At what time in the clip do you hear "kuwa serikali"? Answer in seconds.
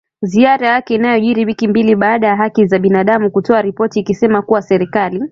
4.41-5.23